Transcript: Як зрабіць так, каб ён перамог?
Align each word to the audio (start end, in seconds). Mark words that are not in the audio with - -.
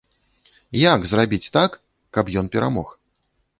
Як 0.93 1.05
зрабіць 1.11 1.51
так, 1.59 1.77
каб 2.19 2.35
ён 2.43 2.51
перамог? 2.59 2.87